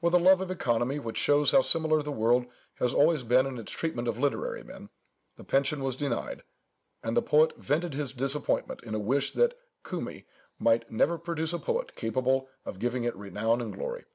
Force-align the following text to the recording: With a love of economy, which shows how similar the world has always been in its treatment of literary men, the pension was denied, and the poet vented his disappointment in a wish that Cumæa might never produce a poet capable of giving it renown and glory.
With 0.00 0.14
a 0.14 0.18
love 0.18 0.40
of 0.40 0.50
economy, 0.50 0.98
which 0.98 1.16
shows 1.16 1.52
how 1.52 1.60
similar 1.60 2.02
the 2.02 2.10
world 2.10 2.46
has 2.80 2.92
always 2.92 3.22
been 3.22 3.46
in 3.46 3.56
its 3.56 3.70
treatment 3.70 4.08
of 4.08 4.18
literary 4.18 4.64
men, 4.64 4.88
the 5.36 5.44
pension 5.44 5.84
was 5.84 5.94
denied, 5.94 6.42
and 7.04 7.16
the 7.16 7.22
poet 7.22 7.56
vented 7.56 7.94
his 7.94 8.10
disappointment 8.10 8.82
in 8.82 8.96
a 8.96 8.98
wish 8.98 9.30
that 9.34 9.56
Cumæa 9.84 10.24
might 10.58 10.90
never 10.90 11.16
produce 11.18 11.52
a 11.52 11.60
poet 11.60 11.94
capable 11.94 12.48
of 12.64 12.80
giving 12.80 13.04
it 13.04 13.14
renown 13.14 13.60
and 13.60 13.72
glory. 13.72 14.06